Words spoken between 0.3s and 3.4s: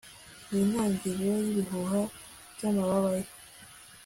Nintangiriro yibihuha byamababa ye